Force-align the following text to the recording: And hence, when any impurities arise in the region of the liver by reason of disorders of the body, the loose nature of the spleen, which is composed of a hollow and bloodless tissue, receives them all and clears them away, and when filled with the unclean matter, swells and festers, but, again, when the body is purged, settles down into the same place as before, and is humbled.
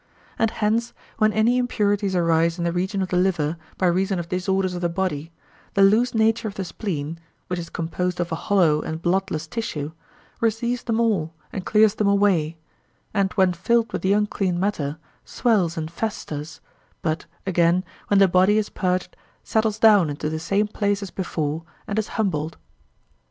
And 0.39 0.49
hence, 0.49 0.93
when 1.19 1.31
any 1.31 1.59
impurities 1.59 2.15
arise 2.15 2.57
in 2.57 2.63
the 2.63 2.71
region 2.71 3.03
of 3.03 3.09
the 3.09 3.17
liver 3.17 3.55
by 3.77 3.85
reason 3.85 4.17
of 4.17 4.27
disorders 4.29 4.73
of 4.73 4.81
the 4.81 4.89
body, 4.89 5.31
the 5.75 5.83
loose 5.83 6.15
nature 6.15 6.47
of 6.47 6.55
the 6.55 6.65
spleen, 6.65 7.19
which 7.45 7.59
is 7.59 7.69
composed 7.69 8.19
of 8.19 8.31
a 8.31 8.35
hollow 8.35 8.81
and 8.81 8.99
bloodless 9.03 9.45
tissue, 9.45 9.91
receives 10.39 10.81
them 10.81 10.99
all 10.99 11.35
and 11.53 11.67
clears 11.67 11.93
them 11.93 12.07
away, 12.07 12.57
and 13.13 13.31
when 13.33 13.53
filled 13.53 13.93
with 13.93 14.01
the 14.01 14.13
unclean 14.13 14.59
matter, 14.59 14.97
swells 15.23 15.77
and 15.77 15.91
festers, 15.91 16.61
but, 17.03 17.27
again, 17.45 17.85
when 18.07 18.17
the 18.17 18.27
body 18.27 18.57
is 18.57 18.69
purged, 18.69 19.15
settles 19.43 19.77
down 19.77 20.09
into 20.09 20.29
the 20.31 20.39
same 20.39 20.67
place 20.67 21.03
as 21.03 21.11
before, 21.11 21.61
and 21.87 21.99
is 21.99 22.07
humbled. 22.17 22.57